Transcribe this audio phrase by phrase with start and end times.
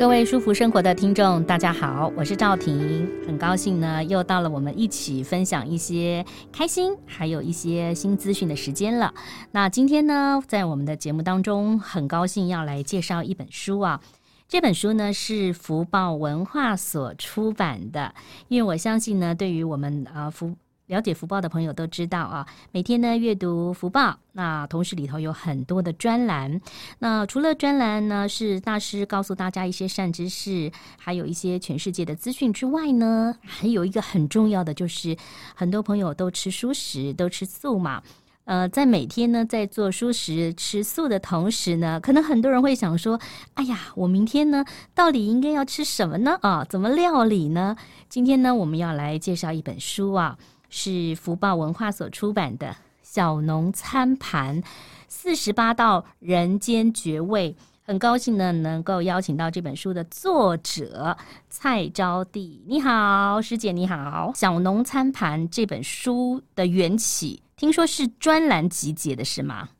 [0.00, 9.12] 各位舒服生活的听众，大家好，我是赵婷，很高兴呢，又到了我们一起分享一些开心，还有一些新资讯的时间了。
[9.50, 14.00] 那今天呢，在我们的节目当中，很高兴要来介绍一本书啊，
[14.48, 18.14] 这本书呢是福报文化所出版的，
[18.48, 20.56] 因为我相信呢，对于我们啊福。
[20.90, 26.60] 了解福报的朋友都知道啊，每天呢阅读福报，那同时里头有很多的专栏。
[26.98, 30.68] 那除了专栏呢，是大师告诉大家一些善知识，
[30.98, 35.16] 还有一些全世界的资讯之外呢，还有一个很重要的就是，
[35.54, 38.02] 很多朋友都吃蔬食，都吃素嘛。
[38.46, 43.20] 呃，在每天呢在做蔬食吃素的同时呢，可能很多人会想说，
[43.54, 46.36] 哎呀，我明天呢到底应该要吃什么呢？
[46.42, 47.76] 啊，怎么料理呢？
[48.08, 50.36] 今天呢，我们要来介绍一本书啊。
[50.70, 52.68] 是福报文化所出版的
[53.02, 54.62] 《小农餐盘》，
[55.08, 57.54] 四十八道人间绝味。
[57.82, 61.16] 很高兴呢，能够邀请到这本书的作者
[61.48, 62.60] 蔡招娣。
[62.66, 64.30] 你好，师姐，你好。
[64.38, 69.70] 《小农餐盘》这本书的缘起，听说是专栏集结的，是吗？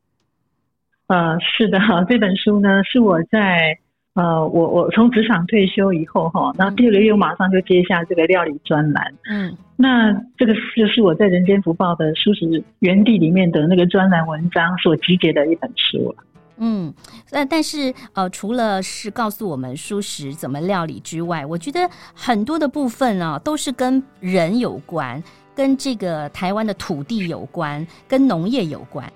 [1.06, 3.78] 呃，是的，这本书呢是我在。
[4.14, 9.14] 呃，我我从职场退休以后哈，然后第二个月我马上就接下这个料理专栏。
[9.30, 16.12] 嗯，那这个就是我在《人间福报》的蔬食园地里面的那个专栏文章所集结的一本书。
[16.58, 16.92] 嗯，
[17.30, 25.22] 但但是呃，除了是告诉我们蔬食怎么料理之外，我觉得很多的部分啊，都是跟人有关，
[25.54, 29.10] 跟这个台湾的土地有关，跟农业有关。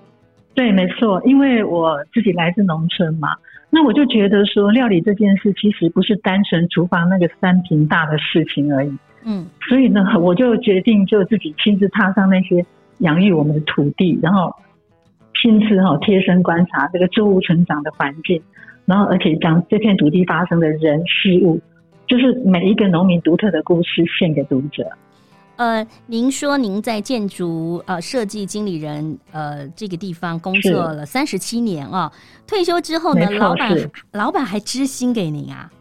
[0.53, 3.35] 对，没错，因为我自己来自农村嘛。
[3.69, 8.97] 那我就觉得说，料理这件事其实不是单纯厨房那个三平大的事情而已。
[9.25, 12.65] 嗯，所以呢，我就决定就自己亲自踏上那些
[12.99, 14.53] 养育我们的土地，然后
[15.41, 18.41] 亲自哈贴身观察这个作物成长的环境，
[18.85, 21.59] 然后而且将这片土地发生的人事物，
[22.07, 24.87] 就是每一个农民独特的故事献给读者。
[25.57, 32.11] 呃，您说您在建筑呃设计经理人呃这个地方工作了三十七年啊，
[32.45, 35.71] 退休之后呢，老板老板还知心给您啊？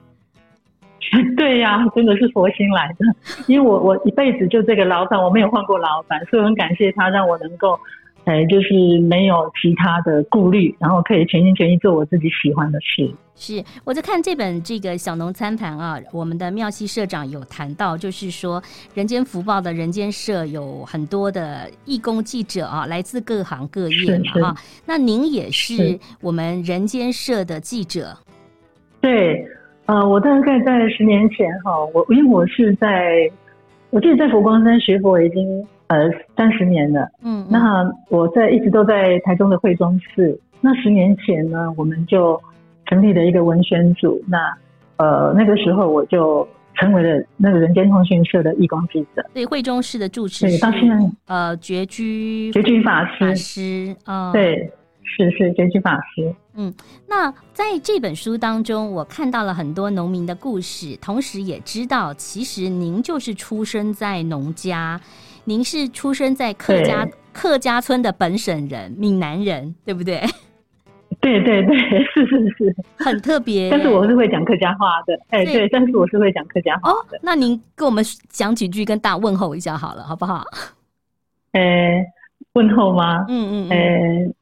[1.37, 3.05] 对呀、啊，真的是佛心来的，
[3.47, 7.79] 因为我我一辈子就这个老板，我没有换过老板，所以很感谢他让我能够。
[8.25, 13.11] 哎，就是没有其他的顾虑，然后可以全心全意做我自己喜欢的事。
[13.37, 18.63] 是我在看这本这个小农餐盘啊，我们的妙西社长有谈到，就是说
[18.95, 24.57] 人间福报的人间社有很多的义工记者啊，来自各行各业嘛哈。
[24.87, 28.17] 那您也是我们人间社的记者？
[29.03, 29.45] 对，
[29.85, 33.31] 呃，我大概在十年前哈，我因为我是在，
[33.91, 35.67] 我记得在佛光山学佛已经。
[35.89, 40.39] 呃，三十年了，嗯，那我在一直都在台中的惠中寺。
[40.61, 42.41] 那十年前呢，我们就
[42.87, 44.23] 成立了一个文宣组。
[44.27, 44.39] 那
[44.97, 49.25] 呃，那个时候我就成为了那个人间通讯社的义工记者。
[49.35, 50.97] 对，惠中寺的住持对，到现在
[51.27, 54.71] 呃，觉居觉居法师，法师啊，对。
[55.07, 56.35] 是是，觉居法师。
[56.55, 56.75] 嗯，
[57.07, 64.99] 那在这本书当中，我看到了很多农民的故事，同时也知道，其实您就是出生在农家，
[65.45, 70.21] 您是出生在客家客家村的本省人，闽南人，对不对？
[71.21, 71.77] 对对对，
[72.13, 73.71] 是是是，很特别。
[73.71, 76.97] 但是我是会讲客家话的，哎，对，但是我是会讲客家话的。
[76.97, 80.45] 哦，那您跟我们讲几句，跟大家问候一下好了，好不好？
[81.53, 82.05] 呃，
[82.55, 83.25] 问候吗？
[83.29, 84.35] 嗯嗯，呃。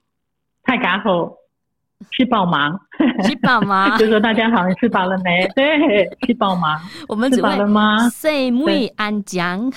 [0.64, 1.36] 太嘎后，
[2.12, 2.78] 吃饱吗？
[3.24, 3.98] 吃饱吗？
[3.98, 5.44] 就说大家好，你吃饱了没？
[5.56, 6.80] 对，吃饱吗？
[7.08, 8.08] 我们吃饱了吗？
[8.08, 9.70] 岁末安讲，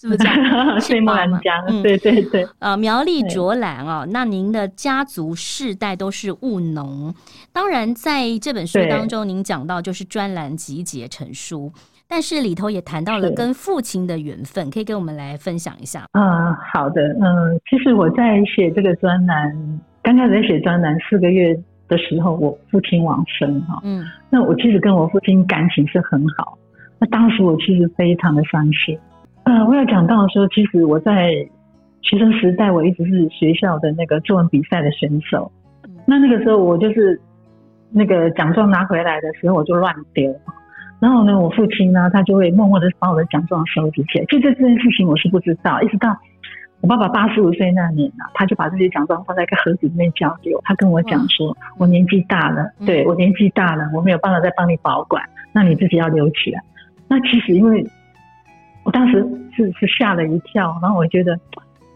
[0.00, 0.80] 是不是这样？
[0.80, 2.46] 岁末安讲，对对对。
[2.58, 7.14] 呃，苗栗卓兰哦，那您的家族世代都是务农。
[7.52, 11.70] 当然，在这本书当中，您讲到就是专栏集结成书。
[12.08, 16.06] 但是里头也谈到了跟父亲的缘分，可以跟我们来分享一下。
[16.12, 21.54] 啊、呃，好的，嗯、呃，其实我在写这个专栏，刚开始在写专栏四个月
[21.88, 26.58] 的时候，我父亲往生哈，嗯，那我其实跟我父亲感情是很好，
[26.98, 28.98] 那当时我其实非常的伤心。
[29.50, 31.32] 呃，我要讲到说，其实我在
[32.02, 35.50] 学生时代，我一直是学校的那个作文比赛的选手，
[35.82, 37.20] 嗯、那那个时候我就是
[37.90, 40.32] 那个奖状拿回来的时候，我就乱丢。
[41.00, 44.24] 然后呢，我父亲呢，他就会默默的把我的奖状收集起来。
[44.26, 46.16] 其实这件事情我是不知道，一直到
[46.80, 50.60] 我爸爸八十五岁那年啊，他就把这些奖状放在一个盒子里面交给我。
[50.64, 56.62] 他跟我讲说：“我年纪大了，嗯、对我年纪大了，我没有办法再帮你保管，那你自己要留起来。”
[57.10, 57.84] 那其实因为
[58.84, 61.38] 我当时是是吓了一跳，然后我觉得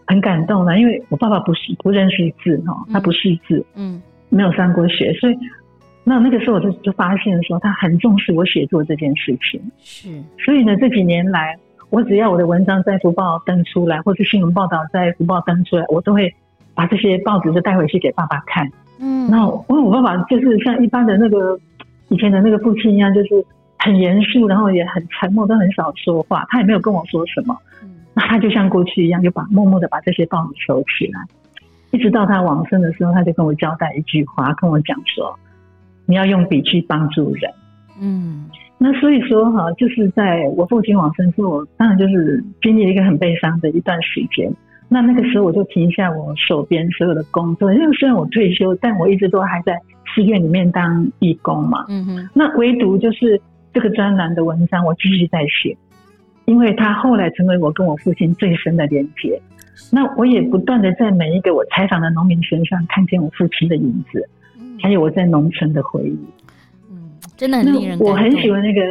[0.07, 5.37] 很感动了，因为我爸爸不是不认识字哈，他不识字，嗯，没有上过学，所以
[6.03, 9.61] 那那个时候我就就发现说他很重视我写作这件事情。
[9.79, 11.57] 是，所以呢这几年来。
[11.91, 16.33] 我只要我的文章在福报登出来，或是新闻报道在福报登出来，我都会
[16.73, 18.67] 把这些报纸就带回去给爸爸看。
[18.99, 21.57] 嗯，然后因为我爸爸就是像一般的那个
[22.09, 23.45] 以前的那个父亲一样，就是
[23.85, 26.43] 很严肃，然后也很沉默，都很少说话。
[26.49, 27.55] 他也没有跟我说什么。
[27.83, 31.19] 嗯，那他就像过去一样，就把默默的把这些报纸收起来。
[31.91, 35.37] 一直到他往生的时候，他就跟我交代一句话，跟我讲说
[36.07, 37.51] ：“你要用笔去帮助人。”
[38.01, 38.49] 嗯。
[38.77, 44.51] 那所以说哈，就是在我父亲往生之后，我当然就是经历了一个很悲伤的一段时间。
[44.89, 49.79] 那那个时候我就停下我手边所有的工作，因为虽然我退休，但我一直都还在
[50.13, 51.85] 寺院里面当义工嘛。
[51.87, 52.29] 嗯哼。
[52.33, 53.39] 那唯独就是
[53.75, 55.75] 这个专栏的文章，我继续在写，
[56.45, 59.37] 因为它后来成为我跟我父亲最深的连接。
[59.91, 64.29] 那我也不断的在每一个我采访的农民身上看见我父亲的影子，
[64.81, 66.17] 还有我在农村的回忆。
[66.89, 68.07] 嗯真的很令人感动。
[68.07, 68.81] 我很喜欢那个，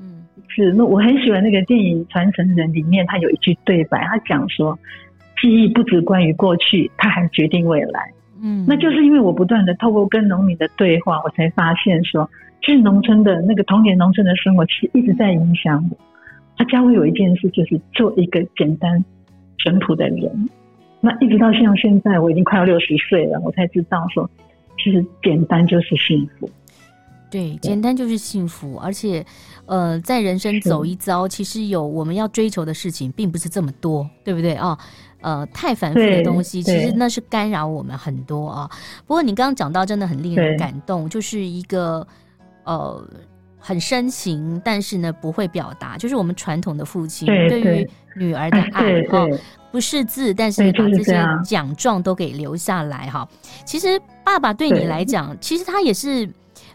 [0.00, 4.76] 嗯，是那我很喜欢那个电影《传承人》里面，他有一句对白，他讲说，
[5.40, 8.12] 记忆不只关于过去，它还决定未来。
[8.42, 12.28] 嗯，那就是因为我不断的透过跟农民的对话，我才发现说，
[12.60, 15.96] 其实农村的那个童年农村的生活，其实一直在影响我。
[16.56, 19.02] 他教会有一件事，就是做一个简单
[19.58, 20.48] 淳朴的人。
[21.00, 24.28] 那一直到像现在，我已经快要六十岁了，我才知道说，
[24.76, 26.50] 其实简单就是幸福。
[27.30, 29.24] 对，简单就是幸福，而且，
[29.64, 34.78] 呃，在人生走一遭，其实有我们要追求的事情，并不是这么多，对不对啊？
[35.22, 38.70] 呃，太繁复的东西，其实那是干扰我们很多啊。
[39.06, 42.06] 不过你刚刚讲到，真的很令人感动，就是一个
[42.64, 43.02] 呃
[43.58, 49.26] 很深情，但是呢不会表达，就是我们传统的父亲对于女儿的爱哈，
[49.70, 53.26] 不识字，但是把这些奖状都给留下来哈。
[53.64, 56.28] 其实爸爸对你来讲，其实他也是。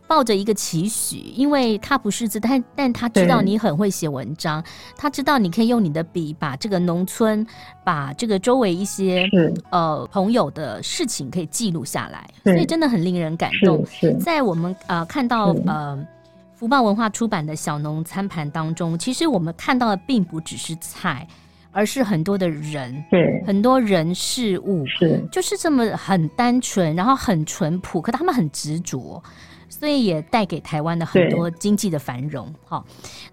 [0.08, 4.64] 抱着一个期许，因为他不识字，但但他知道你很会写文章，
[4.96, 7.46] 他知道你可以用你的笔把这个农村，
[7.84, 9.28] 把这个周围一些
[9.70, 13.86] 呃朋友的事情可以记录下来，所以真的很令人感动。
[14.20, 16.08] 在我们呃看到呃
[16.56, 21.28] 福报文化出版的小农餐盘当中，其实我们看到的并不只是菜，
[21.72, 25.22] 而是很多的人，对，很多人事物，是。
[25.32, 29.22] 就是这么很单纯，然后很淳朴，可他们很执着。
[29.70, 32.84] 所以也带给台湾的很多经济的繁荣，哈。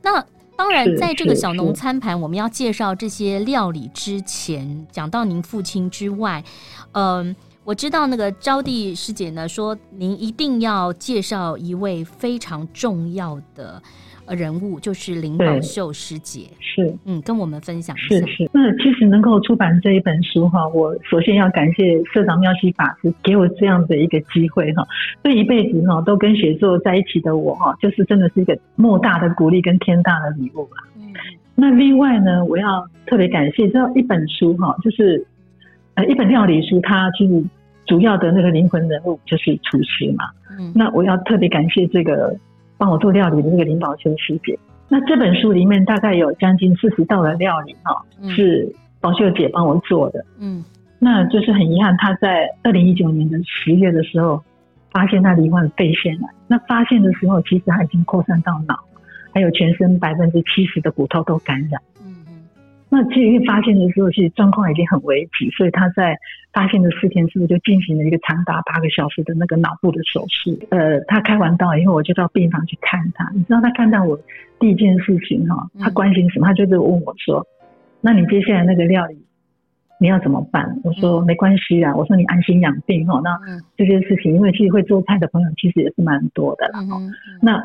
[0.03, 0.25] 那
[0.57, 6.45] 当然，在这个小农餐盘，我们要介绍这些料理之前，讲到您父亲之外，
[6.93, 7.35] 嗯，
[7.65, 13.83] 我知道那个招娣师姐呢说，您一定要介绍一位非常重要的。
[14.29, 18.09] 人物就是林宝秀师姐，是嗯，跟我们分享一下。
[18.09, 24.87] 是是，那其实能够出版这一本书哈，我首先要感谢社长妙西法师给我这样的一个机会哈。
[25.23, 30.89] 这一辈子哈都跟写作在一起的我哈，就是真的是一个莫大的鼓励跟天大的礼物了。
[30.97, 31.13] 嗯，
[31.55, 35.27] 那另外呢，我要特别感谢这一本书哈，就是
[35.95, 37.45] 呃一本料理书，它其实
[37.87, 40.25] 主要的那个灵魂人物就是厨师嘛。
[40.59, 42.35] 嗯，那我要特别感谢这个。
[42.77, 50.25] 帮我做料理的那个林宝秀师姐，那这本书里面大概有将近四十道的料理哈，是宝秀姐帮我做的。
[50.39, 50.65] 嗯，
[50.99, 54.43] 那就是很遗憾，她在二零一九年的十月的时候，
[54.91, 56.29] 发现她罹患肺腺癌。
[56.47, 58.79] 那发现的时候，其实她已经扩散到脑，
[59.33, 61.81] 还有全身百分之七十的骨头都感染。
[62.95, 66.17] 那其实一发现的时候，其实状况已经很危急，所以他在
[66.53, 70.57] 发现的四天之后就进行了一个长达八个小时的那个脑部的手术。
[70.71, 73.29] 呃，他开完刀以后，我就到病房去看他。
[73.35, 74.17] 你知道他看到我
[74.61, 76.47] 第一件事情哈，他关心什么？
[76.47, 77.45] 他就是问我说
[78.01, 79.19] ：“那你接下来那个料理
[79.99, 83.37] 你要怎么办？”我说：“没关系啊，我说你安心养病哈。”那
[83.77, 86.81] 这件事情，因为其实会做菜的朋友其实也是蛮多的啦。
[87.43, 87.61] 那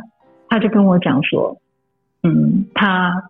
[0.48, 1.56] 他就跟我讲说
[2.24, 3.24] ：“嗯，他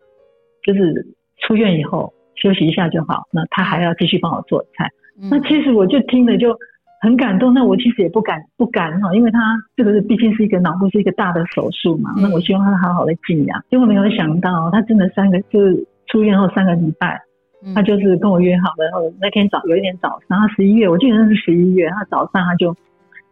[0.64, 1.06] 就是。”
[1.42, 4.90] 出院以后休息一下就好，那他还要继续帮我做菜。
[5.22, 6.58] 嗯、那其实我就听了就
[7.02, 7.54] 很感动。
[7.54, 12.14] 那我其实也不敢不敢哈，因为他这个是毕竟是一个脑部是一个大的手术嘛。
[12.18, 13.64] 嗯、那我希望他好好的静养。
[13.70, 17.20] 结果没有想到，他真的三个就是出院后三个礼拜，
[17.66, 18.86] 嗯、他就是跟我约好了。
[18.86, 22.74] 然后那天早有一天早上，他十一月，我记得那是十一月，他早上他就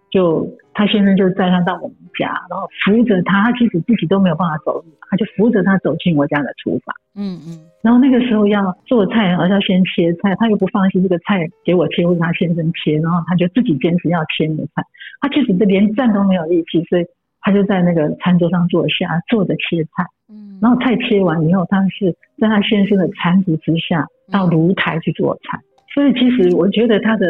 [0.09, 6.95] 就他先生就载他到我们家，然后扶着他，他其实自己都没有办法走路，他就扶着他走进我家的厨房。
[7.15, 7.59] 嗯嗯。
[7.83, 14.83] 然后那个时候要做菜，然后要先切菜，他又不放心这个菜给我切或者他先生切，然后他就自己坚持要切那个菜。
[15.19, 17.05] 他其实连站都没有力气，所以
[17.41, 20.05] 他就在那个餐桌上坐下，坐着切菜。
[20.29, 20.57] 嗯。
[20.61, 25.59] 然后菜切完以后，他是在他先生的搀扶之下到炉台去做菜。
[25.93, 27.25] 所以其实我觉得他的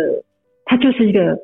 [0.65, 1.35] 他就是一个。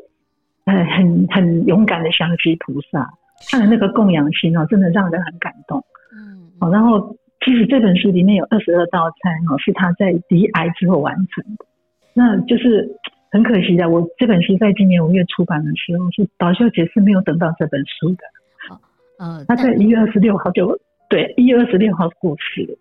[0.65, 3.09] 呃，很很勇敢的香积菩萨，
[3.51, 5.83] 他的那个供养心哦，真的让人很感动。
[6.15, 11.65] 嗯，好，然后其实这本书里面有二十二道菜哦，是他在罹癌之后完成的。
[12.13, 12.89] 那就是
[13.31, 18.23] 很可惜的，我这本书在今年五月出版的时候，是导秀姐是没有等到这本书的。
[18.69, 18.79] 哦，
[19.19, 20.79] 呃，他在一月二十六号就
[21.09, 22.77] 对，一月二十六号过世了。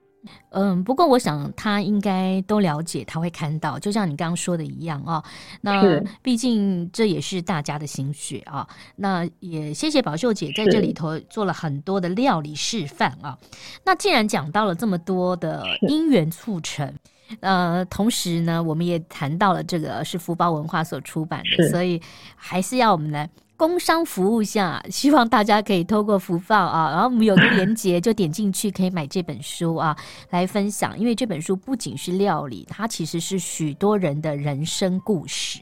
[0.50, 5.25] 嗯，不过我想他应该都了解，他会看到，就像你刚刚说的一样啊、哦。
[5.62, 8.67] 那毕竟这也是大家的心血啊。
[8.97, 13.37] 那也谢谢宝秀姐在这里头做了很多的料理示范啊。
[13.85, 16.95] 那既然讲到了这么多的因缘促成，
[17.41, 22.00] 呃，同时呢，我们也谈到了这个是福报文化所出版的，所以
[22.37, 23.29] 还是要我们来。
[23.55, 29.97] 工商服务下，希望大家可以透过福报啊，然后我们有个连结，就点进去可以买这本书啊，
[30.31, 30.99] 来分享。
[30.99, 35.61] 因为这本书不仅是料理，它其实是许多人的人生故事。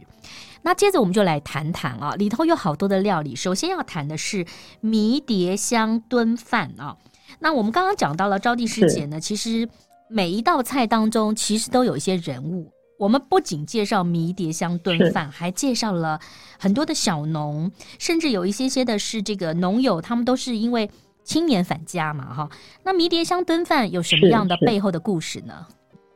[0.63, 3.37] 那接着我们就来谈谈啊，里头有好多的料理。
[3.37, 4.47] 首先要谈的是
[4.81, 6.97] 迷迭香炖饭啊。
[7.41, 9.69] 那我们刚刚讲到了招娣师姐呢，其实
[10.13, 12.69] 每一道菜当中其实都有一些人物。
[12.99, 16.19] 我们不仅介绍迷迭香炖饭，还介绍了
[16.59, 20.91] 很多的小农，甚至有一些些的是这个农友，他们都是因为
[21.23, 22.51] 青年返家嘛，哈。
[22.85, 25.55] 那迷迭香炖饭有什么样的背后的故事呢？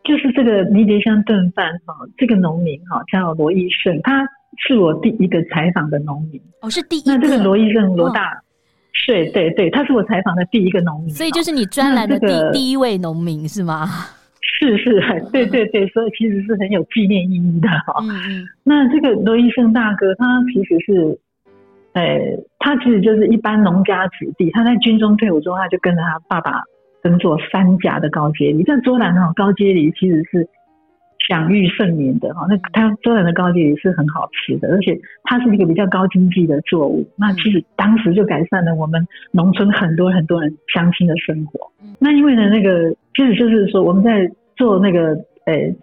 [0.05, 4.27] 就是这个迷迭香炖饭哈，这个农民哈叫罗义胜，他
[4.59, 6.43] 是我第一个采访的农民。
[6.61, 7.17] 哦，是第一个。
[7.17, 8.43] 那这个罗义胜罗大，
[9.07, 11.15] 对对对，他是我采访的第一个农民。
[11.15, 13.87] 所以就是你专栏的第、这个、第一位农民是吗？
[14.41, 15.01] 是是，
[15.33, 17.95] 对对对，所以其实是很有纪念意义的哈。
[18.03, 21.19] 嗯，那这个罗医生大哥，他其实是，
[21.93, 22.21] 呃，
[22.59, 24.51] 他其实就是一般农家子弟。
[24.53, 26.63] 他在军中退伍之后，他就跟着他爸爸
[27.03, 28.63] 耕作三甲的高阶梨。
[28.65, 30.49] 像卓兰哈，高阶梨其实是
[31.29, 32.47] 享誉盛名的哈。
[32.49, 37.07] 那他卓兰的高阶梨是很好吃的，而且它是一个比较高经济的作物。
[37.17, 41.71] 那其实当时就改善了我们农村很多很多人乡亲的生活。
[41.99, 45.15] 那因为呢，那个其实就是说我们在做那个，
[45.47, 45.77] 呃、欸，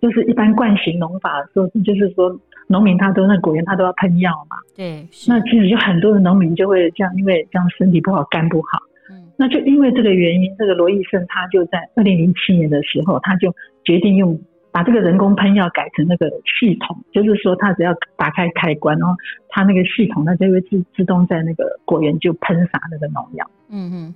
[0.00, 4.56] 就是一般惯行农法说，就是说农民他都那果园他都要喷药嘛。
[4.76, 5.06] 对。
[5.26, 8.78] 那其实就很多的农民就会这样，因为这样身体不好，肝不好。
[9.10, 9.24] 嗯。
[9.36, 13.54] 那就因为这个原因，这个罗义胜他就在二零零七年的时候，他就
[13.88, 14.38] 决定用
[14.70, 19.16] 把这个人工喷药改成那个系统，就是说他只要打开开关，然后
[19.48, 23.50] 他那个系统它就会自自动在那个果园就喷洒那个农药。
[23.70, 24.14] 嗯嗯。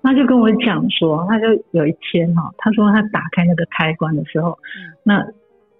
[0.00, 4.56] 他就跟我讲说，他就有一天哈，他说他打开那个开关的时候，
[5.02, 5.26] 那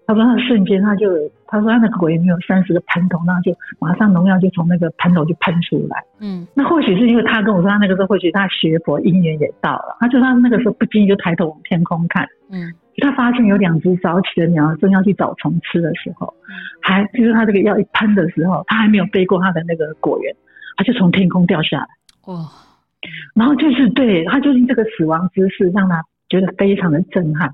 [0.06, 1.06] 他说他瞬间他就
[1.46, 6.04] 他说他那个果园没有三十个喷头，然后就马上农药就从那个喷头就喷出来。
[6.18, 16.32] 嗯，那或许是因为他跟我说他那个时候或许他学佛因缘也到了，他就他那个时候不经意就抬头往天空看，嗯，他发现有两只早起的鸟正要去找虫吃的时候，
[16.80, 20.34] 还就是他这个药一喷的时候，他还没有飞过他的那个果园，
[20.76, 21.86] 他就从天空掉下来。
[22.26, 22.46] 哇！
[23.34, 27.50] 然后就是对他，就是这个死亡姿势让他觉得非常的震撼。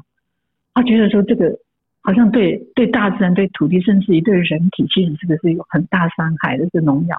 [0.75, 1.57] 他觉得说这个
[2.03, 7.17] 好像对对大自然、对土地，甚至于对人体，其实这个是有很大伤害的这农药。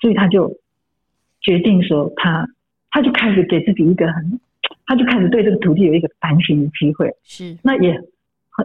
[0.00, 0.56] 所以他就
[1.42, 2.48] 决定说他，
[2.90, 4.40] 他就开始给自己一个很，
[4.86, 7.10] 他就开始对这个土地有一个反省的机会。
[7.22, 8.00] 是，那也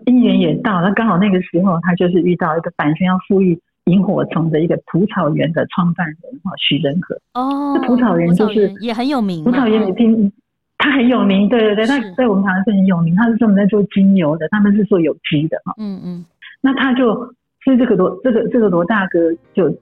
[0.05, 3.59] 因缘也到，那刚好那个时候他就是遇到一个反省要富裕。
[3.85, 9.43] 萤火虫的一个蒲草园的创办人哈许仁和哦，这蒲草园就是也很有名。
[9.43, 10.31] 蒲草园你听，
[10.77, 13.15] 他很有名，对对对，他在我们台湾是很有名。
[13.15, 15.73] 他是专门在做精油的，他们是做有机的哈。
[15.79, 16.23] 嗯嗯，
[16.61, 17.15] 那他就
[17.63, 19.19] 所以这个罗这个这个罗大哥
[19.55, 19.75] 就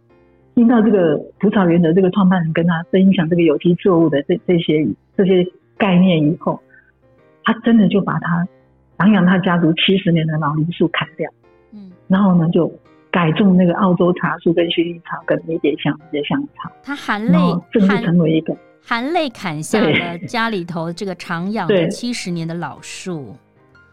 [0.56, 5.46] 听到这个蒲草园的这个创办人跟他分享这个有机作物的这这些这些
[5.80, 6.62] 概念以后，
[7.44, 8.48] 他真的就把他
[9.00, 11.28] 养养他家族七十年的老梨树砍掉，
[11.74, 12.72] 嗯，然后呢就。
[13.12, 17.40] 改种那个澳洲茶树、跟薰衣草、跟迷迭香这些香草，他含泪，
[17.72, 23.36] 正式成为一个含泪砍下了家里头这个长养的七十年的老树。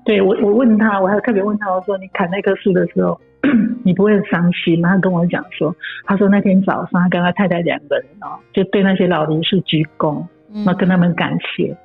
[0.05, 3.19] 对，我我问他，我还特别问他，我说你砍那棵树的时候，
[3.83, 4.91] 你不会伤心吗？
[4.91, 5.75] 他跟我讲说，
[6.05, 10.23] 他说那天早上他跟他太太两个人哦，就对那些老梨树鞠躬，
[10.65, 11.77] 那跟他们感谢。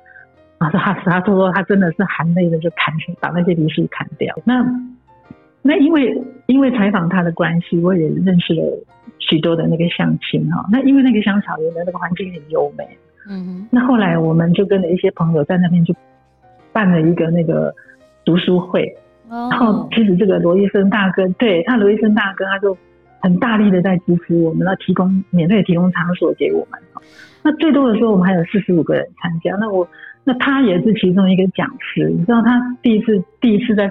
[0.58, 4.32] 啊他说他他说他真的是含泪的就砍，把那些梨树砍掉。
[4.44, 4.64] 那
[5.60, 8.62] 那因为因为采访他的关系，我也认识了
[9.18, 10.64] 许多的那个乡亲哈。
[10.70, 12.86] 那因为那个香草园的那个环境很优美，
[13.28, 13.68] 嗯哼。
[13.72, 15.92] 那后来我们就跟了一些朋友在那边就
[16.72, 17.74] 办了一个那个
[18.24, 18.96] 读书会，
[19.28, 22.76] 然后其实这个罗医生大哥，对他罗医生大哥他就
[23.20, 26.80] 很大力的在支持我们，要提供免费提供场所给我们。
[27.42, 29.54] 那最多的时候我们还有四十五个人参加。
[29.56, 29.88] 那我
[30.24, 33.90] 那他也是其中一个讲师，你知道他第一次第一次在。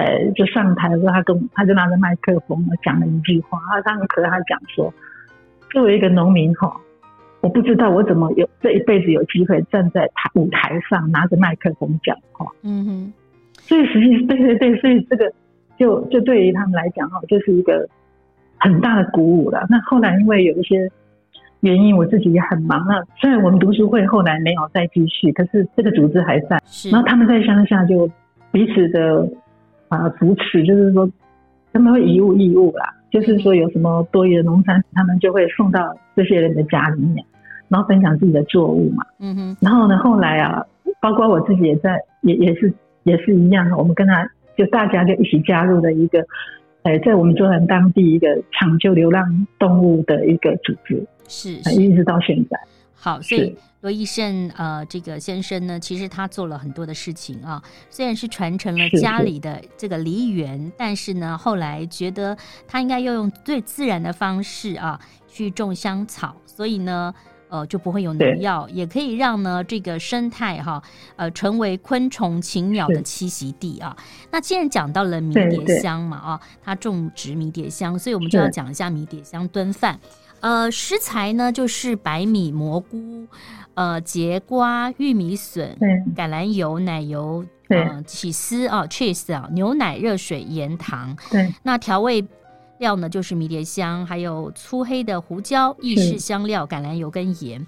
[0.00, 4.94] 呃，就上台的时候，他跟他就拿着麦克风讲了一句话，他他很可爱，他讲说，
[5.72, 6.72] 作为一个农民哈，
[7.40, 12.46] 我不知道我怎么有这一辈子有机会站在台舞台上拿着麦克风讲话。
[12.62, 13.12] 嗯哼，
[13.54, 15.32] 所以实际对对对，所以这个
[15.76, 17.84] 就就对于他们来讲哈，就是一个
[18.56, 19.66] 很大的鼓舞了。
[19.68, 20.88] 那后来因为有一些
[21.60, 22.84] 原因，我自己也很忙。
[22.88, 26.60] 那虽然我们读书会后来没有再继续，可是这个组织还在。
[26.66, 26.90] 是。
[26.90, 28.10] 然后他们在乡下就
[28.52, 29.28] 彼此的。
[29.90, 31.08] 啊，扶持就是说，
[31.72, 37.24] 他们会以物易物啦，就是说有什么多余的农产品，他们就会送到这些人的家里面，
[37.68, 39.02] 然后分享自己的作物嘛。
[39.18, 39.56] 嗯哼。
[39.62, 40.62] 然后呢，后来啊，
[41.00, 42.70] 包括我自己也在，也也是
[43.04, 46.22] 也是一样，我们跟他就大家就一起加入了一个，
[46.82, 52.58] 呃，在我们中南当地一个抢救流浪动物的一个组织，是，是一直到现在。
[53.00, 57.62] 好，所以罗医生呃，这个先生呢，其实他做了很多的事情啊。
[57.88, 67.14] 虽然是传承了家里的这个梨园，但是呢，后来觉得他应该要用最自然的方式啊，去种香草，所以呢，
[67.48, 70.82] 呃，就不会有农药，也可以让呢这个生态哈、啊，
[71.14, 73.96] 呃，成为昆虫、禽鸟的栖息地啊。
[74.32, 80.00] 那既然讲到了迷迭香嘛啊，他种植迷迭香，所以我们就要讲一下迷迭香炖饭。
[80.40, 83.26] 呃，食材呢就是白米、蘑菇、
[83.74, 85.76] 呃，节瓜、玉米笋、
[86.16, 91.16] 橄榄油、奶油、呃，起司啊，cheese 啊，牛奶、热水、盐、糖。
[91.30, 92.24] 对，那调味
[92.78, 97.66] 料呢就是迷迭香，还有粗黑的胡椒、意式香料、橄榄油跟盐。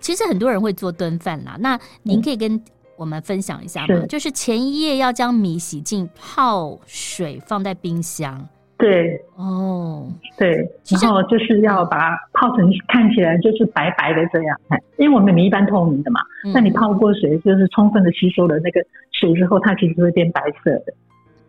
[0.00, 2.62] 其实很多人会做炖饭啦，那您可以跟
[2.96, 4.06] 我们分享一下吗？
[4.08, 8.48] 就是前一夜要将米洗净，泡水放在冰箱。
[8.82, 10.68] 对哦，对，
[11.00, 14.58] 然后就是要把它泡成看起来就是白白的这样，
[14.96, 16.20] 因为我们米一般透明的嘛，
[16.52, 20.92] 那、嗯、你泡过水，就是充分的吸收了那个水之后，它其实会变白色的。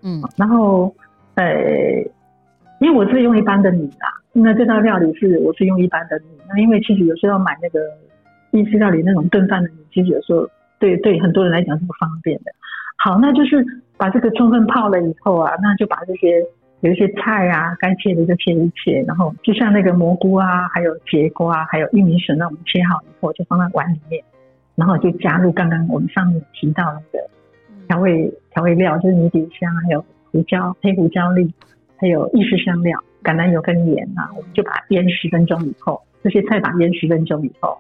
[0.03, 0.93] 嗯，然后
[1.34, 1.43] 呃，
[2.79, 7.79] 因为我是用一般的米啦，那这道料理是我是用一般的米，那因为其实有时候要买那个
[8.51, 12.51] 意式料理那种炖饭的米，其实有时候对对很多人来讲是不方便的。
[12.97, 13.65] 好，那就是
[13.97, 16.45] 把这个充分泡了以后啊，那就把这些。
[16.83, 24.21] 有一些菜啊，该切的就切一切，然后就像那个蘑菇啊，还有节瓜，还有玉米笋，那我们切好以后就放在碗里面，
[24.75, 27.25] 然后就加入刚刚我们上面提到那个
[27.87, 31.53] 调味调味料，就是迷迭香，还有胡椒、黑胡椒粒，
[31.95, 37.77] 还有意式香料、橄榄油跟盐啊，我们就把它腌十分钟以后，这些菜把它腌十分钟以后，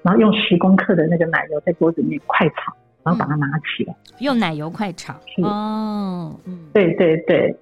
[0.00, 5.12] 然后用十公克的那个奶油在锅子里面快炒，然后把它拿起来，嗯、用奶油快炒。
[5.42, 7.54] 哦，嗯，对对对。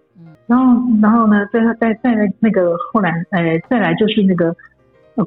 [0.47, 4.55] 然后，然后呢，再再再那个后来，呃，再来就是那个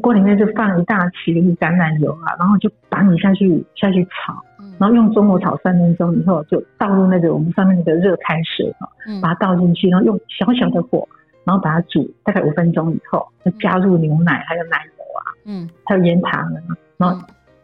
[0.02, 4.42] 锅里面就放一大匙的橄榄油啊，然后就把米下去下去炒，
[4.78, 8.88] 然后用中火炒三分钟以后，就倒入那个我们上面那个热开水啊，
[9.22, 11.08] 把它倒进去，然后用小小的火，
[11.44, 17.18] 然后把它煮大概五分钟以后，再加入牛奶还有奶油啊，嗯，还有盐糖啊，然后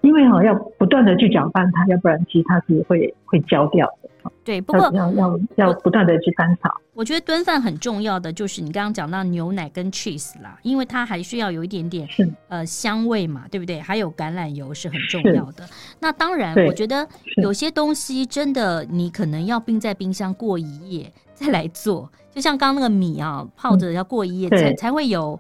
[0.06, 4.32] 因为哈要不断的去搅拌它，要不然其实它是会会焦掉的。
[4.44, 6.72] 对，不过要要要不断的去翻炒。
[6.94, 12.08] 我觉得炖饭很重要的就是你刚刚讲到牛奶跟 cheese 啦，因为它还需要有一点点
[12.48, 13.80] 呃香味嘛，对不对？
[13.80, 15.68] 还有橄榄油是很重要的。
[16.00, 17.08] 那当然，我觉得
[17.42, 25.40] 有些东西真的你可能要冰在冰箱过一夜再来做，就像刚刚那个米啊，泡着要过一夜才才会有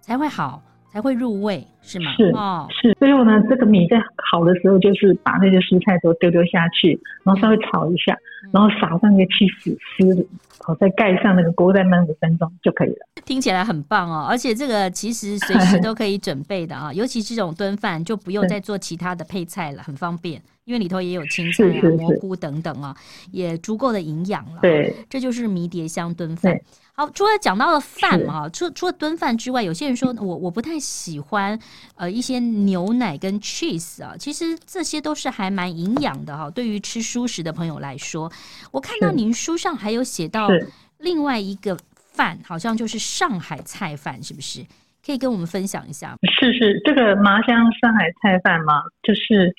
[0.00, 0.62] 才会好。
[0.96, 2.10] 才会入味，是吗？
[2.16, 2.94] 是哦，是。
[2.94, 3.98] 最后呢，这个米在
[4.30, 13.06] 好的时候，就是把那些蔬菜都丢丢下去，然后稍微炒一下，嗯、然后撒上那个起司丝，然后再盖上那个锅，再焖五分钟就可以了。
[13.26, 22.96] 听起来很棒哦，而且这个其实随时都可以准备的啊，尤其这种炖饭就不用再做其他的配菜了，很方便，因为里头也有青菜啊、蘑菇等等啊，
[23.32, 24.60] 也足够的营养了。
[24.62, 26.58] 对，这就是迷迭香炖饭。
[26.98, 31.58] 好，除了讲到了饭嘛，除除了炖饭之外，有些人说 我我不太喜欢
[31.94, 36.50] 呃一些牛奶跟 cheese 啊，其实这些都是还蛮营养的哈。
[36.50, 38.32] 对于吃蔬食的朋友来说，
[38.72, 40.48] 我看到您书上还有写到
[40.96, 41.76] 另外一个
[42.14, 44.64] 饭，好像就是上海菜饭，是不是？
[45.04, 46.16] 可以跟我们分享一下吗？
[46.40, 49.54] 是是，这个麻香上海菜饭嘛，就是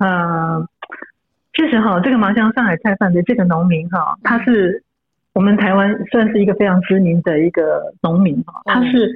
[0.00, 0.68] 嗯，呃，
[1.52, 4.82] 确实哈，这个麻香上海菜饭的这个农民哈，他是。
[5.34, 9.10] 我们台湾算是一个非常知名的一个农民哈，他是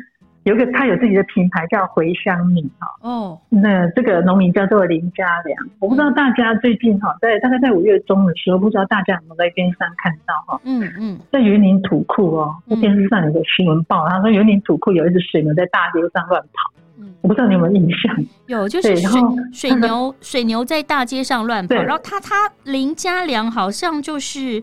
[0.44, 2.88] 有一个他有自己的品牌叫回乡米哈。
[3.02, 3.38] 哦。
[3.48, 10.60] 那这个农民叫做林家良，我不知道大家最近哈，在大概在五月中的时候，不知道大家有没有在电视上看到哈？
[10.64, 11.18] 嗯嗯。
[11.30, 16.72] 在云林土库哦，在电视上有个新闻报，他说云林土库有一只水牛在大街上乱跑。
[16.98, 17.12] 嗯。
[17.20, 18.16] 我不知道你有没有印象？
[18.46, 19.20] 有， 就是水
[19.52, 24.62] 水牛水牛在大街上乱跑， 然后他他林家良好像就是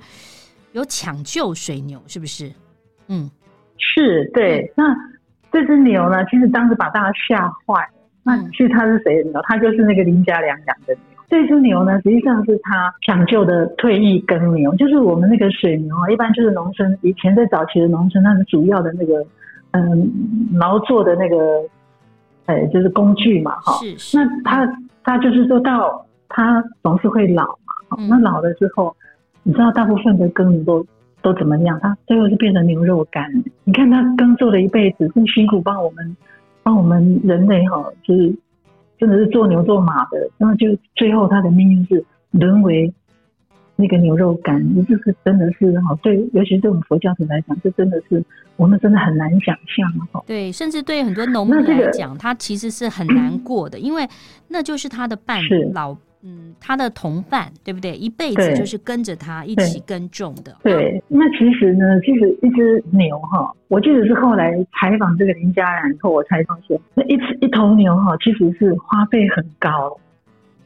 [0.73, 2.51] 有抢救水牛，是不是？
[3.07, 3.29] 嗯。
[3.77, 4.95] 是对，那
[5.51, 6.23] 这只牛呢？
[6.25, 7.89] 其实当时把大家吓坏了。
[8.23, 9.41] 那其实它是谁的牛？
[9.43, 11.03] 它就是那个林家良养的牛。
[11.29, 19.25] 这只牛呢，实际上是他抢救的退役耕牛，就是我们那个水牛啊，一般就是农村以前在早期的农村，它是主要的那个
[19.71, 20.09] 嗯
[20.53, 21.61] 劳作的那个
[22.45, 23.73] 哎就是工具嘛，哈。
[23.79, 24.17] 是是。
[24.17, 27.47] 那它它就是说到它总是会老
[27.89, 28.95] 嘛，那老了之后，
[29.43, 30.85] 你知道大部分的耕牛都。
[31.23, 31.79] 都怎么样？
[31.81, 33.31] 他最后是变成牛肉干。
[33.63, 36.17] 你看他耕作了一辈子，这么辛苦帮我们，
[36.63, 38.35] 帮我们人类哈，就是
[38.99, 40.29] 真的是做牛做马的。
[40.37, 42.93] 然后就最后他的命运是沦为
[43.77, 44.61] 那个牛肉干。
[44.75, 48.21] 你这是真的是哈，对，尤其是对我们佛教徒来讲，这真的是
[48.57, 50.21] 我们真的很难想象哈。
[50.27, 54.05] 对，甚至对很多农民来讲，他其实是很难过的，因为
[54.49, 55.39] 那就是他的伴
[55.73, 55.95] 老。
[56.25, 57.97] 嗯，他的同伴对不对？
[57.97, 60.55] 一辈子就是跟着他一起耕种的。
[60.63, 69.99] 对，对，那其实呢，其实一只牛哈，我记得是后来采访这个林家良以后，我才发现，那一只一头牛哈，其实是花费很高。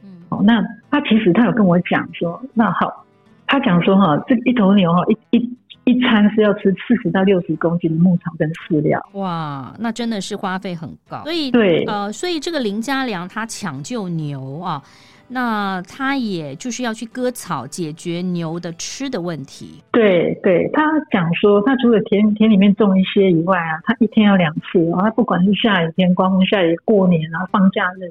[0.04, 3.04] 嗯，哦，那他其实他有跟我讲说，那好，
[3.48, 5.56] 他讲说哈，这一头牛哈，一一
[5.92, 9.04] 一餐是要吃四十到六十公斤的牧草跟饲料。
[9.14, 11.24] 哇，那真的是花费很高。
[11.24, 14.80] 所以对，呃，所以这个林家良他抢救牛啊。
[15.30, 19.82] 那他也就是要去割草，解决牛的吃的问题。
[19.92, 25.00] 对对，他讲说，他除了田田里面种一些以外啊，他一天要两次哦。
[25.02, 28.10] 他不管是下雨天、刮风下雨、过年啊、放假日，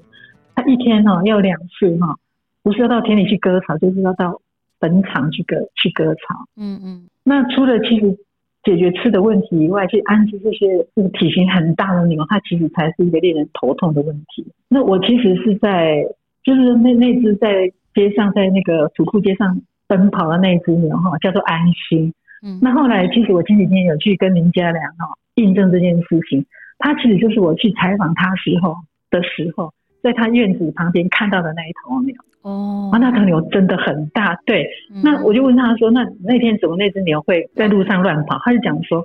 [0.53, 2.15] 他一天哈要两次哈，
[2.61, 4.39] 不是要到田里去割草，就是要到
[4.79, 6.45] 坟场去割去割草。
[6.55, 7.07] 嗯嗯。
[7.23, 8.15] 那除了其实
[8.63, 14.45] 解决吃的问题以外，去安置这些这个体型很大的牛，它其实才是一个令人头痛的问题。
[14.69, 16.05] 那我其实是在。
[16.47, 22.13] 就是那那只在街上，在那个土库街上奔跑的那只牛哈，叫做安心。
[22.41, 25.05] 嗯，那后来其实我前几天有去跟林家良哈
[25.35, 26.45] 印证这件事情，
[26.77, 28.77] 他其实就是我去采访他时候
[29.11, 32.15] 的时候，在他院子旁边看到的那一头牛。
[32.43, 34.33] 哦，那头牛真的很大。
[34.45, 34.69] 对，
[35.03, 38.39] 那我就问他说，那那天怎么那只牛会在路上乱跑？
[38.45, 39.03] 他就讲说，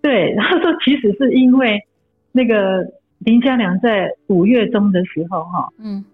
[0.00, 1.80] 对， 他说其实是因为
[2.30, 2.86] 那个
[3.18, 6.04] 林家良在五月中的时候哈，嗯。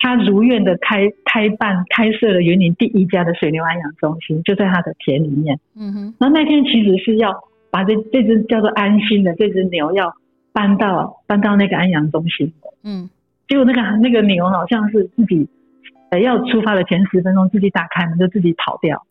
[0.00, 5.60] 他如愿的开开办开设了云林第一家的水牛安养中心，就在他的田里面。
[5.76, 6.14] 嗯哼。
[6.18, 7.32] 那那天其实是要
[7.70, 10.14] 把这这只叫做安心的这只牛要
[10.52, 12.70] 搬到搬到那个安养中心的。
[12.82, 13.08] 嗯。
[13.46, 15.48] 结果那个那个牛好像是自己
[16.10, 19.04] 呃要出发的前十分钟自己打开门就自己跑掉。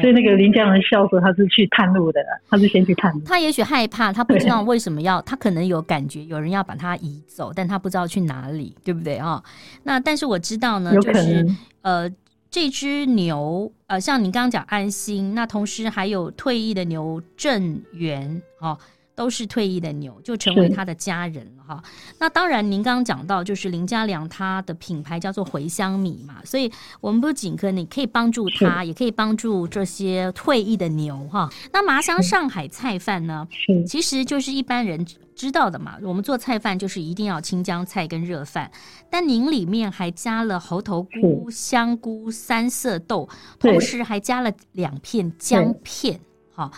[0.00, 3.20] 所以那个林家良笑说他是去探路的，他是先去探路。
[3.26, 9.42] 他也许害怕，他不知道 为什么要，他可能有感觉有人要把他移走，但他不知道去哪里，对不对啊？
[9.82, 11.46] 那但是我知道呢，就是
[11.82, 12.10] 呃
[12.50, 18.78] 这只牛呃像你刚刚讲安心，那同时还有退役的牛正元啊。
[19.14, 21.82] 都是退役的牛，就成为他的家人了哈。
[22.18, 31.48] 那当然，您刚刚讲到，就是林家良他的品牌叫做茴香米嘛，所以我们不仅可你可以帮助他，也可以帮助这些退役的牛哈。
[31.72, 33.46] 那麻香上海菜饭呢，
[33.86, 35.96] 其实就是一般人知道的嘛。
[36.02, 38.70] 我们做菜饭就是一定要青江菜跟热饭，
[39.08, 43.28] 但您里面还加了猴头菇、香菇、三色豆，
[43.60, 46.18] 同时还加了两片姜片，
[46.52, 46.70] 哈。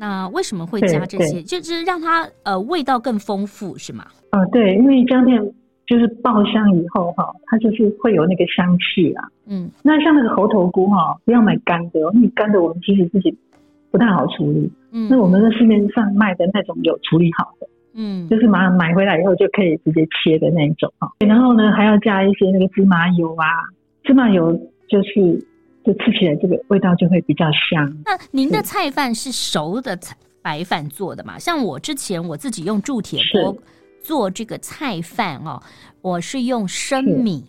[0.00, 1.42] 那为什么会加这些？
[1.42, 4.06] 就是让它呃味道更丰富，是吗？
[4.30, 5.38] 啊、呃，对，因为姜片
[5.86, 9.28] 就是爆香以后哈，它就是会有那个香气啊。
[9.46, 13.36] 嗯，那像那个猴头菇哈，不要买干的，因为干的我们其实自己
[13.90, 14.72] 不太好处理。
[14.90, 21.12] 嗯，那我们在市面上卖的那种有处理好的，嗯，就是马上买回来以后就可以直接切的那种哈。
[21.18, 23.46] 然后呢，还要加一些那个芝麻油啊，
[24.02, 24.58] 芝麻油
[24.88, 25.46] 就是。
[25.90, 27.84] 就吃起来这个味道就会比较香。
[28.04, 31.36] 那您的菜饭是熟的菜白饭做的嘛？
[31.36, 33.56] 像我之前我自己用铸铁锅
[34.00, 35.60] 做这个菜饭哦，
[36.00, 37.44] 我是用生米，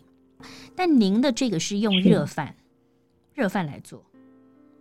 [0.75, 2.55] 但您的这个是用热饭，
[3.35, 4.01] 热饭来做。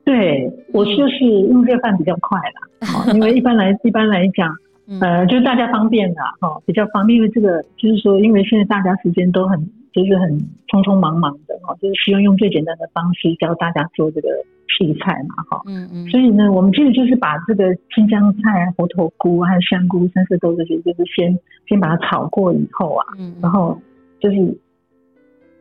[0.04, 4.56] 对，我就是用热饭比较快啦， 因为一般来一般来讲，
[5.00, 9.70] 呃，就是大家方便的哈，比较方便，因为这个就是说，因为现在大家时间都很。
[9.92, 10.30] 就是很
[10.68, 14.28] 匆匆忙忙的哈，就是希望用最简单的方式教大家做这个
[14.78, 15.60] 配菜嘛哈。
[15.66, 16.08] 嗯嗯。
[16.08, 23.76] 所以呢，我们其实就是把这个青江菜啊、猴头菇还有香菇、三色豆这些，就是先先把它炒过以后啊，嗯，然后
[24.20, 24.36] 就是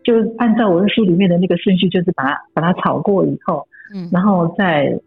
[0.03, 4.97] 就按照我的书里面的那个顺序，就是把它把它炒过以后，嗯，然后再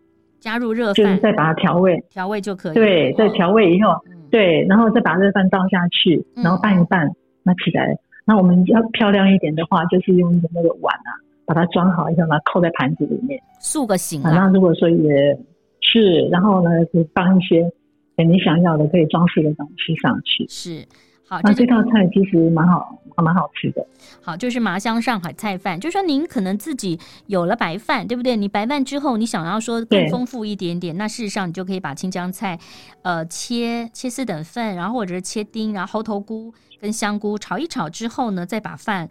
[0.41, 2.75] 加入热饭，就是再把它调味，调味就可以。
[2.75, 3.95] 对，再调味以后，
[4.31, 7.09] 对，然后再把热饭倒下去，然后拌一拌，
[7.45, 7.97] 那起来。
[8.25, 11.11] 那我们要漂亮一点的话，就是用一个那个碗啊，
[11.45, 14.23] 把它装好一下，把它扣在盘子里面，塑个形。
[14.23, 15.39] 那如果说也
[15.81, 17.69] 是，然后呢，可以放一些
[18.17, 20.47] 你想要的可以装饰的东西上去。
[20.49, 20.87] 是，
[21.33, 23.83] 好，那这道菜其实蛮好，还蛮好吃的。
[24.21, 25.81] 好，就是麻香上海菜饭。
[25.81, 28.37] 就是说您可能自己有了白饭，对不对？
[28.37, 32.59] 你白饭之后，你想要说更丰富一点点，那事实上你就可以把青江菜，
[33.01, 36.53] 呃，切切四等份，然后或者是切丁，然后猴头菇。
[36.79, 39.09] 跟香菇炒一炒之后呢，再把饭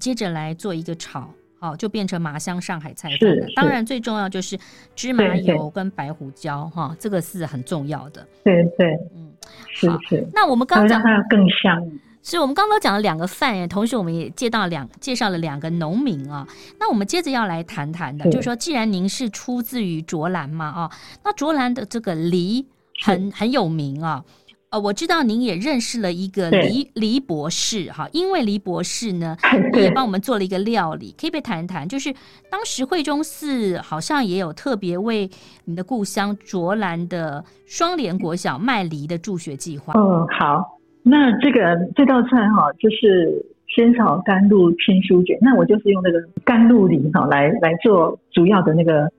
[0.00, 1.28] 接着来做一个炒，
[1.58, 3.46] 好，就变成麻香上海菜饭了。
[3.56, 4.56] 当然最重要就是
[4.94, 8.26] 芝麻油跟白胡椒哈，这个是很重要的。
[8.44, 9.27] 对对，嗯，
[9.70, 10.28] 是是。
[10.34, 11.90] 那我们刚刚讲它更香，
[12.22, 16.46] 是我们刚刚讲了两个饭，同时我们也介绍两介绍了两个农民啊。
[16.78, 20.90] 那我们接着要来谈谈的，就是说，既然您是出自于卓兰嘛啊，
[21.24, 22.66] 那卓兰的这个梨
[23.02, 24.24] 很很有名啊。
[24.70, 29.34] 呃，我知道您也认识了一个黎黎博士哈，因为黎博士呢，
[29.72, 31.88] 也帮我们做了一个料理，可以不可以谈一谈？
[31.88, 32.12] 就是
[32.50, 35.30] 当时惠中寺好像也有特别为
[35.64, 39.94] 你的故乡卓兰的双联国小卖梨的助学计划。
[39.96, 43.42] 嗯，好，那这个这道菜哈，就是
[43.74, 49.10] 仙草甘露青酥卷，那我就是用那个甘露梨哈来来做主要的那个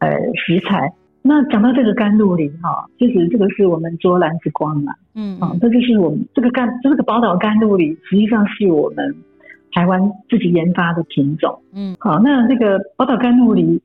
[0.00, 0.92] 呃食材。
[1.24, 9.14] 那讲到这个甘露林哈，其实这个是我们卓兰之光嘛，嗯，啊，这就是我们这个甘，这个宝岛甘露林，实际上是我们
[9.70, 13.80] 台湾自己研发的品种，嗯，好，那这个宝岛甘露梨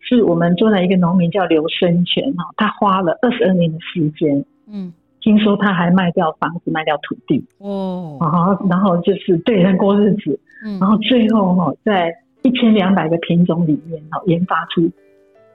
[0.00, 14.90] 是我们卓兰一个农民叫刘生全哈，他花了二十二年的时间，嗯，听说他还卖掉房子，卖掉土地，哦，然后然后就是对人过日子，嗯，然后最后哈，在一千两百个品种里面哈，研发出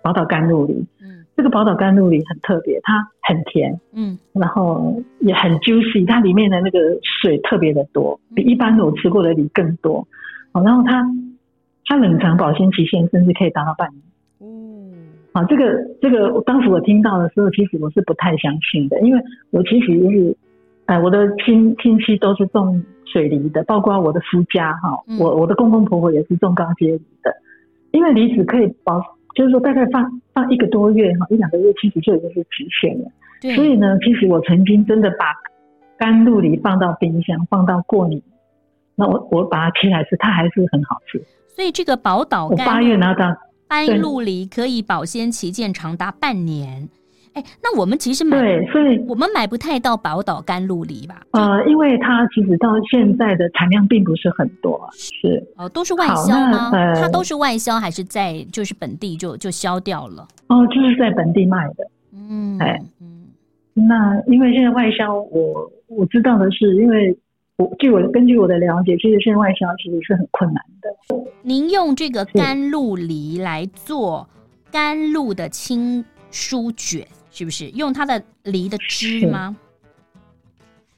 [0.02, 1.17] 宝岛甘露梨，嗯。
[1.38, 6.80] 这个宝岛甘露梨很特别，它很甜，嗯，然后也很 juicy，它里面的那个
[7.22, 10.08] 水特别的多，比一般的我吃过的梨更多。
[10.54, 11.06] 哦，然后它
[11.86, 14.02] 它冷藏保鲜期限甚至可以达到半年。
[14.42, 19.22] 嗯，啊，这个这个当时我听到的时候，其实我是不太相信的，因为
[19.52, 20.36] 我其实就是，
[20.88, 27.32] 哎，我的亲亲戚都是种水梨的，包括我的夫家哈，我我的公公婆婆也是种高阶梨的，
[27.92, 29.00] 因为梨子可以保。
[29.36, 33.10] 就是说，大概放放一个多月哈，一两个月，其实就已经是极限了。
[33.42, 33.56] 对。
[33.56, 35.34] 所以呢，其实我曾经真的把
[35.98, 38.22] 甘露梨放到冰箱，放到过年，
[38.94, 41.20] 那我我把它切来吃，它还是很好吃。
[41.48, 43.36] 所以这个宝岛甘，我八月拿到
[43.68, 46.88] 甘露梨可以保鲜期间长达半年。
[47.38, 51.22] 哎，那我们其实买对，所以我们买不太到宝岛甘露梨吧？
[51.34, 56.72] 呃，因为它其实到现在的产量并不是很多，是哦，都是外销吗？
[56.74, 60.28] 呃，它都是外销还是在就是本地就就销掉了？
[60.48, 61.88] 哦，就是在本地卖的。
[62.12, 63.28] 嗯，哎，嗯，
[63.76, 67.16] 那因为现在外销，我我知道的是，因为
[67.58, 70.90] 我据我根据我的了解，其实现在外销其实是很困难的。
[71.44, 74.28] 您用这个甘露梨来做
[74.72, 77.06] 甘露的青蔬卷。
[77.38, 79.56] 是不是用它的梨的汁吗？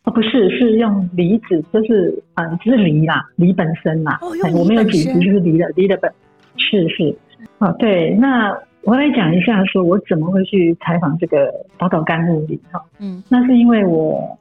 [0.06, 4.17] 哦，不是，是用梨子，就是嗯，就是梨啦，梨本身啦。
[4.21, 6.10] 哦，我没有解释，就是梨的梨的本，
[6.56, 7.13] 是是。
[7.58, 12.82] 哦，对，那我来讲一下，说我怎么会去采访这个宝岛甘露梨哈？
[12.99, 14.39] 嗯，那是因为我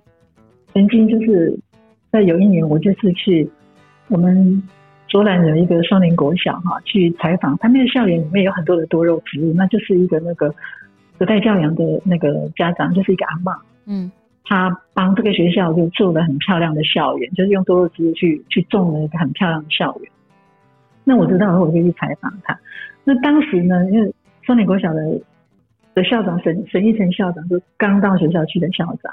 [0.73, 1.59] 曾经就是
[2.13, 3.51] 在有一年，我就是去
[4.07, 4.63] 我们
[5.09, 10.55] 卓兰有一个双林国小哈，去采访，他们的校园里面有很多的多肉植物，那就是一个那个。
[11.19, 14.11] 隔代教养的那个家长就是一个阿嬷，嗯，
[14.45, 20.11] 他帮这个学校就做了很漂亮的校园，就是用多肉植物去去种了一个很漂亮的校园。
[21.03, 22.57] 那我知道，我就去采访他。
[23.03, 25.21] 那当时呢，因为双连国小的
[25.95, 29.13] 的校长沈沈一成校长就刚到学校去的校长，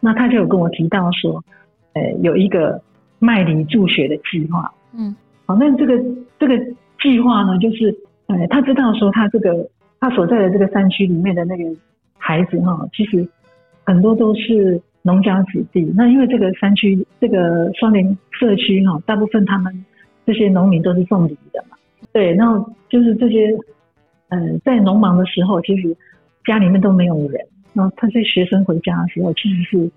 [0.00, 1.44] 那他就有跟我提到说，
[1.92, 2.82] 呃，有一个
[3.20, 5.14] 卖梨助学的计划，嗯，
[5.46, 6.02] 好，那这个
[6.40, 6.58] 这个
[7.00, 9.70] 计划呢，就是呃，他知道说他这个。
[10.00, 11.64] 他所在的这个山区里面的那个
[12.18, 13.26] 孩子哈，其实
[13.84, 15.80] 很多都是农家子弟。
[15.96, 19.84] 那因为这个山区这个双联社区哈，大部分他们
[20.24, 21.76] 这些农民都是种梨的嘛。
[22.12, 23.48] 对，然后就是这些
[24.28, 25.96] 嗯，在农忙的时候，其实
[26.44, 27.40] 家里面都没有人。
[27.72, 29.90] 然后他这些学生回家的时候，其实是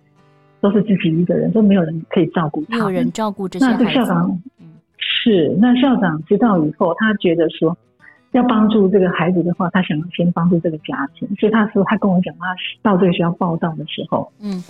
[0.60, 2.78] 都是自己一个人，都没有人可以照顾他。
[2.78, 3.84] 没有人照顾这些孩子。
[3.84, 4.42] 那这校长，
[4.98, 7.78] 是，那校长知道以后，他觉得说
[8.32, 14.64] 要帮助这个孩子的话，他想要先帮助这个家庭，所以他说他跟我讲，他到这个学校报到的时候，嗯，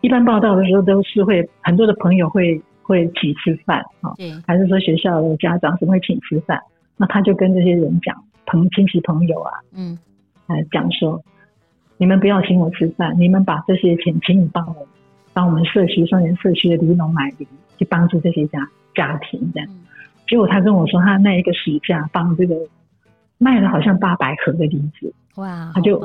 [0.00, 6.60] 一般报到的时候都是会很多的朋友会会请吃饭啊，对，还是说学校的家长是会请吃饭，
[6.96, 9.98] 那他就跟这些人讲，朋亲戚朋友啊，嗯，
[10.46, 11.22] 来讲说，
[11.96, 14.86] 你们不要请我吃饭，你们把这些钱请你帮我。
[15.32, 17.46] 帮我们社区双连社区的梨农买梨，
[17.76, 19.68] 去帮助这些家家庭这样。
[20.26, 22.56] 结果他跟我说，他那一个暑假帮这个
[23.38, 25.70] 卖了好像八百盒的梨子，哇！
[25.74, 25.98] 他就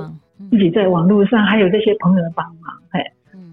[0.50, 3.00] 自己在网络上还有这些朋友的帮忙，嘿，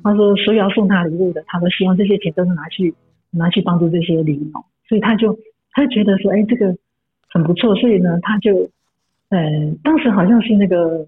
[0.02, 2.94] 他说所有要送他礼物的，他说希望这些钱都是拿去
[3.30, 5.38] 拿去帮助这些梨农，所以他就
[5.72, 6.74] 他就觉得说，哎，这个
[7.30, 8.70] 很不错，所以呢，他就
[9.28, 9.38] 呃，
[9.82, 11.06] 当时好像是那个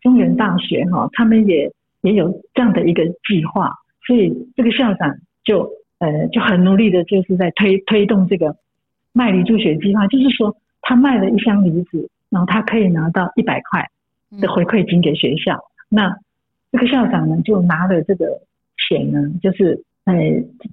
[0.00, 1.72] 中原大学哈，他们也
[2.02, 3.72] 也有这样的一个计划。
[4.06, 8.56] 所以这个校长就呃就很努力的，就是在推推动这个
[9.12, 13.88] 卖梨助学计划，就是说他卖了一箱梨子，然后他可以拿到一百块
[14.40, 15.56] 的回馈金给学校。
[15.56, 16.16] 嗯、那
[16.72, 18.40] 这个校长呢，就拿了这个
[18.88, 20.14] 钱呢，就是呃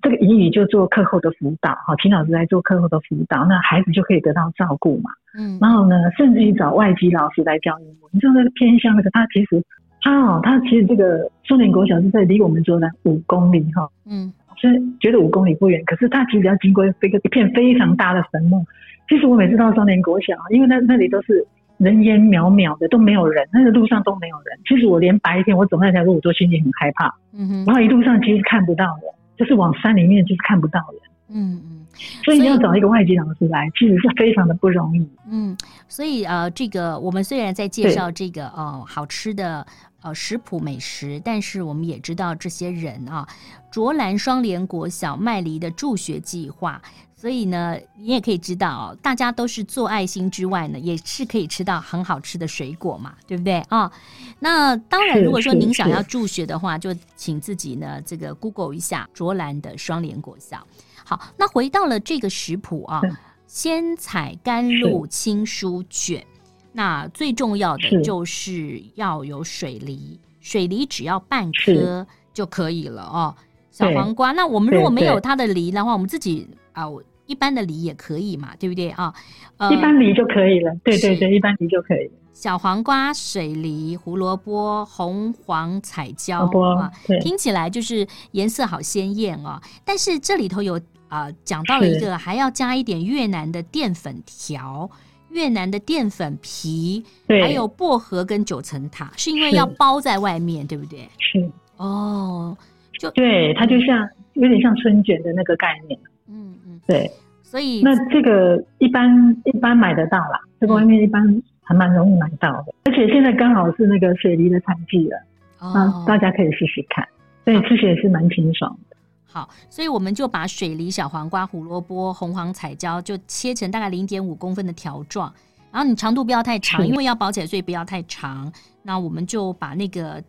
[0.01, 5.11] 这个英语就做课后的辅导，哈，秦老师来做课后的辅导，那孩子就可以得到照顾嘛。
[5.37, 5.57] 嗯。
[5.59, 8.09] 然后呢，甚至于找外籍老师来教英文。
[8.11, 9.63] 你知道那个偏向那个，他其实。
[10.01, 18.65] 他哦，他其实这个松林国小是在离我们卓南五公里哈，嗯，所以觉得五公里不远，可是他其实要经过一个一片非常大的坟墓。
[19.07, 21.45] 其实我每次到松林国小，因为那那里都是
[21.77, 24.57] 人烟渺渺的，都没有人，那个路上都没有人。
[24.67, 27.13] 其实我连白天我走那条路，我都心里很害怕。
[27.33, 31.01] 嗯哼，然后一路上其实看不到人，就是往山里面就是看不到人。
[31.31, 31.75] 嗯嗯。
[32.23, 35.05] 所以你要找一个外籍老师来，其实是非常的不容易。
[35.29, 35.57] 嗯，
[35.87, 39.65] 所以呃，这个我们虽然在介绍这个呃好吃的
[40.01, 43.27] 呃食谱美食，但是我们也知道这些人啊，
[43.71, 46.81] 卓兰双连国小卖梨的助学计划。
[47.15, 53.79] 所以呢，你也可以知道，大家都是做爱心之外呢，也是可以吃到很好吃的水果嘛，对不对啊？
[53.81, 53.91] 哦，
[54.39, 60.65] 那当然，如果说您想要助学的话，就请自己呢这个 Google 一下卓兰的双连国小。
[61.03, 63.01] 好，那回到了这个食谱啊，
[63.47, 66.25] 鲜采甘露青蔬卷。
[66.71, 73.35] 那最重要的就是要有水梨，水梨只要半颗就可以了哦。
[73.71, 76.85] 小黄瓜，那我们如果没有它的梨的话，我们自己啊，
[77.25, 79.13] 一般的梨也可以嘛，对不对啊？
[79.57, 80.73] 呃，一般梨就可以了。
[80.83, 82.09] 对对对，一般梨就可以。
[82.33, 86.45] 小黄瓜、水梨、胡萝卜、红黄彩椒
[86.77, 89.61] 啊，听起来就是颜色好鲜艳哦。
[89.83, 90.79] 但是这里头有。
[91.09, 94.87] 啊、呃，讲到了一个，还要加一点越南的淀粉条、
[95.31, 100.99] 越南的淀粉皮，还有薄荷跟九层塔，是因为要包在外面，对不对？
[101.17, 101.49] 是。
[101.77, 102.57] 哦，
[102.99, 105.99] 就对，它就像有点像春卷的那个概念。
[106.27, 107.09] 嗯嗯，对，
[107.41, 109.09] 所以那这个一般
[109.45, 115.17] 一般买得到啦，这个外面一般还蛮容易买到的，而且现在刚好是那个水梨的产季了，
[115.59, 117.07] 哦，大家可以试试看，
[117.45, 118.97] 所以吃起来是蛮清爽的。
[119.31, 125.31] 好，所以我们就把水梨、小黄瓜、胡萝卜、红黄彩椒就切成大概零点五公分的条状，
[125.71, 128.51] 然后你长度不要太长，因为要包起来，所以不要太长。
[128.81, 130.21] 那我们就把那个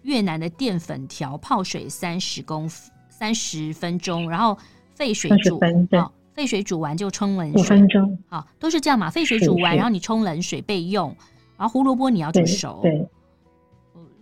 [0.00, 2.66] 越南的淀粉条泡水三十公
[3.10, 4.56] 三十分钟，然后
[4.94, 5.60] 沸水煮，
[6.00, 9.10] 好，沸水煮完就冲冷水，五分钟，好，都是这样嘛。
[9.10, 11.14] 沸水煮完，然后你冲冷水备用，
[11.58, 13.06] 然后胡萝卜你要煮熟，对，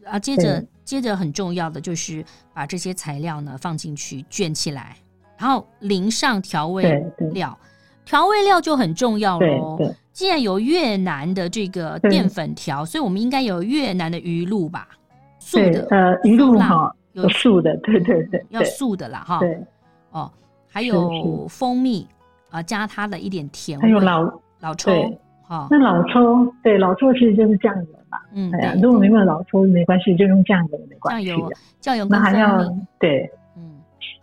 [0.05, 0.67] 啊，接着。
[0.87, 4.97] 接着很重要的就是把这些材料呢放进去卷起来，
[5.37, 7.59] 然后淋上调味料，
[8.05, 9.79] 调味料就很重要喽。
[10.13, 14.89] 既然有越南的这个淀粉条，所以我们应该有越南的鱼露吧？
[15.39, 19.41] 素的，呃，鱼露哈，有素的，对对对，要素的啦哈。
[19.41, 19.61] 对，
[20.13, 20.31] 哦，
[20.69, 22.07] 还有蜂蜜
[22.51, 24.23] 啊，加它的一点甜味，还有老
[24.61, 24.93] 老抽。
[25.49, 28.29] 好，那老抽，对，老抽其实就是酱油嘛。
[28.33, 31.29] 嗯，哎呀，如果没有老抽没关系，就用酱油没关系。
[31.29, 32.63] 酱油，酱油，那还要
[32.99, 33.63] 对，嗯，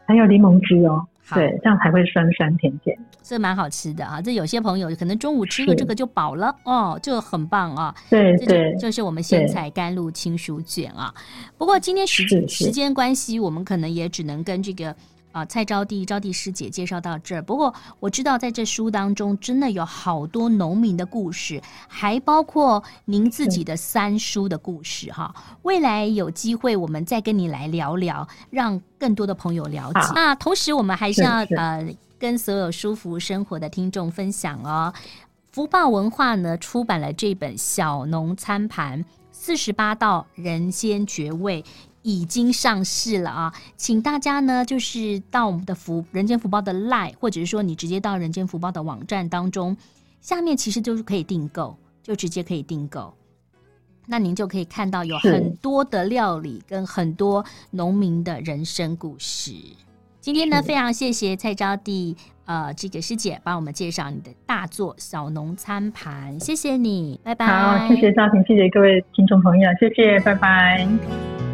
[0.06, 1.06] 还有柠檬汁哦。
[1.34, 2.96] 对，这样才会酸酸甜甜。
[3.22, 4.22] 这蛮好吃的啊！
[4.22, 7.96] 这有些朋友可能中午吃了这个就饱了哦，就很棒啊。
[8.10, 11.12] 对对，就是我们鲜菜甘露青薯卷啊。
[11.58, 14.94] 不过今天时时间关系，我们可能也只能跟这个。
[15.34, 17.42] 啊，蔡招娣，招娣师姐介绍到这儿。
[17.42, 25.34] 不过我知道，在这书当中真的有好多农民的故事，还包括您自己的三叔的故事哈。
[25.64, 30.00] 未来有机会，我们再跟你来聊聊，让更多的朋友了解。
[30.16, 31.86] 那同时，我们还是要呃，
[32.18, 34.94] 跟所有舒服生活的听众分享哦。
[35.52, 39.04] 福报文化呢出版了这本《小农餐盘》。
[39.36, 41.66] 四十八道人间绝味
[42.04, 49.76] 已经上市了啊，请大家呢就是到我们的福人间福报的 LINE，或者是说你直接到人间福报的网站当中，
[50.22, 53.14] 下面其实就是可以订购，就直接可以订购。
[54.06, 59.54] 那您就可以看到有很多的料理跟很多农民的人生故事。
[60.20, 67.48] 今天呢，非常谢谢蔡招娣呃这个师姐帮我们介绍你的大作小农餐盘，谢谢你，拜拜。
[67.48, 71.53] 好，谢谢赵婷，谢谢各位听众朋友，谢谢，拜拜。